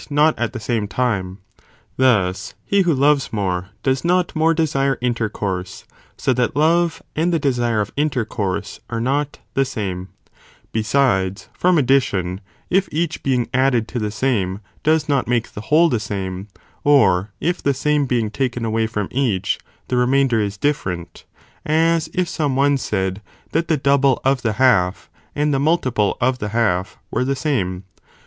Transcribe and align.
not 0.09 0.33
at 0.39 0.51
the 0.51 0.59
same 0.59 0.87
time; 0.87 1.37
thus, 1.95 2.55
he 2.65 2.81
who 2.81 2.91
loves 2.91 3.31
more, 3.31 3.69
does 3.83 4.03
not 4.03 4.35
more 4.35 4.51
desire 4.51 4.97
intercourse, 4.99 5.85
so 6.17 6.33
that 6.33 6.55
love, 6.55 7.03
and 7.15 7.31
the 7.31 7.37
desire 7.37 7.81
of 7.81 7.91
intercourse, 7.95 8.79
are 8.89 8.99
not 8.99 9.37
the 9.53 9.63
same. 9.63 10.07
7. 10.07 10.07
If 10.07 10.07
both 10.07 10.07
are 10.07 10.71
Besides, 10.73 11.49
from 11.53 11.77
addition, 11.77 12.41
if 12.71 12.89
each 12.91 13.21
being 13.21 13.47
added 13.53 13.87
to 13.89 13.97
equal, 13.97 14.05
having 14.05 14.07
the 14.07 14.11
same, 14.15 14.59
does 14.81 15.07
not 15.07 15.27
make 15.27 15.51
the 15.51 15.61
whole 15.61 15.87
the 15.87 15.99
same, 15.99 16.47
or 16.83 17.29
tgonethe,: 17.39 17.45
same 17.45 17.47
accession 17.47 17.49
if 17.49 17.61
the 17.63 17.73
same 17.75 18.05
being 18.07 18.31
taken 18.31 18.65
away 18.65 18.87
from 18.87 19.07
each, 19.11 19.59
the 19.87 19.97
re 19.97 20.01
or 20.01 20.05
diminution. 20.07 20.11
mainder 20.29 20.39
is 20.43 20.57
different; 20.57 21.25
as 21.63 22.09
if 22.15 22.27
some 22.27 22.55
one 22.55 22.79
said, 22.79 23.21
that 23.51 23.67
the 23.67 23.77
double 23.77 24.19
of 24.25 24.41
the 24.41 24.53
half, 24.53 25.11
and 25.35 25.53
the 25.53 25.59
multiple 25.59 26.17
of 26.19 26.39
the 26.39 26.49
half, 26.49 26.97
were 27.11 27.23
the 27.23 27.35
same. 27.35 27.83